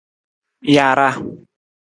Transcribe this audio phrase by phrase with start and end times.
[0.73, 1.13] Jaaraa.